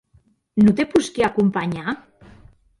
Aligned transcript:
Non 0.63 0.75
te 0.79 0.87
posqui 0.95 1.21
acompanhar? 1.27 1.91